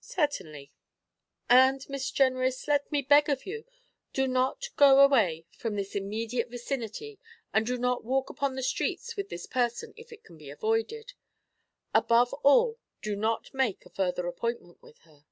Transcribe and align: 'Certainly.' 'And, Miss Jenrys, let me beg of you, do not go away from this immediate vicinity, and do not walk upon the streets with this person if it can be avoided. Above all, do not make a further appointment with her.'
'Certainly.' 0.00 0.72
'And, 1.50 1.84
Miss 1.90 2.10
Jenrys, 2.10 2.66
let 2.68 2.90
me 2.90 3.02
beg 3.02 3.28
of 3.28 3.44
you, 3.44 3.66
do 4.14 4.26
not 4.26 4.64
go 4.78 5.00
away 5.00 5.44
from 5.58 5.76
this 5.76 5.94
immediate 5.94 6.48
vicinity, 6.48 7.20
and 7.52 7.66
do 7.66 7.76
not 7.76 8.02
walk 8.02 8.30
upon 8.30 8.54
the 8.54 8.62
streets 8.62 9.14
with 9.14 9.28
this 9.28 9.44
person 9.46 9.92
if 9.94 10.10
it 10.10 10.24
can 10.24 10.38
be 10.38 10.48
avoided. 10.48 11.12
Above 11.92 12.32
all, 12.42 12.78
do 13.02 13.14
not 13.14 13.52
make 13.52 13.84
a 13.84 13.90
further 13.90 14.26
appointment 14.26 14.80
with 14.82 14.96
her.' 15.00 15.26